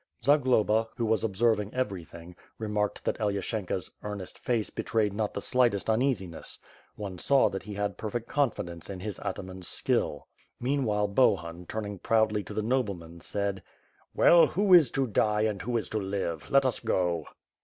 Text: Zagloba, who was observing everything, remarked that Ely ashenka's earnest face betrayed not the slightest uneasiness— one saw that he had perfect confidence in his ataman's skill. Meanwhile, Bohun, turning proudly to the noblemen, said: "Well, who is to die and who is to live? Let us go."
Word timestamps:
Zagloba, 0.25 0.87
who 0.97 1.05
was 1.05 1.23
observing 1.23 1.75
everything, 1.75 2.35
remarked 2.57 3.05
that 3.05 3.19
Ely 3.19 3.35
ashenka's 3.37 3.91
earnest 4.01 4.39
face 4.39 4.71
betrayed 4.71 5.13
not 5.13 5.35
the 5.35 5.41
slightest 5.41 5.91
uneasiness— 5.91 6.57
one 6.95 7.19
saw 7.19 7.49
that 7.49 7.61
he 7.61 7.75
had 7.75 7.99
perfect 7.99 8.27
confidence 8.27 8.89
in 8.89 8.99
his 8.99 9.19
ataman's 9.19 9.67
skill. 9.67 10.25
Meanwhile, 10.59 11.09
Bohun, 11.09 11.67
turning 11.67 11.99
proudly 11.99 12.41
to 12.45 12.53
the 12.55 12.63
noblemen, 12.63 13.19
said: 13.21 13.61
"Well, 14.15 14.47
who 14.47 14.73
is 14.73 14.89
to 14.89 15.05
die 15.05 15.41
and 15.41 15.61
who 15.61 15.77
is 15.77 15.87
to 15.89 15.99
live? 15.99 16.49
Let 16.49 16.65
us 16.65 16.79
go." 16.79 17.25